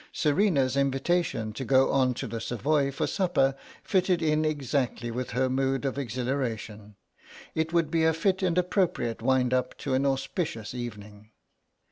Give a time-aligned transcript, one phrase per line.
[0.11, 3.53] Serena's invitation to go on to the Savoy for supper
[3.83, 6.95] fitted in exactly with her mood of exhilaration.
[7.53, 11.29] It would be a fit and appropriate wind up to an auspicious evening.